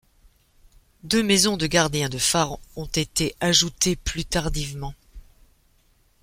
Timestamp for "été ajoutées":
2.87-3.95